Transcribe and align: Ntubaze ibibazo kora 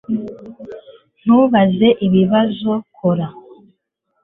Ntubaze 1.21 1.87
ibibazo 2.05 2.71
kora 2.95 3.27